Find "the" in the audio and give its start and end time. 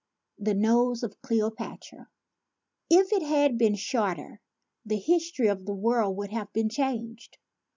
0.39-0.55, 4.83-4.97, 5.67-5.75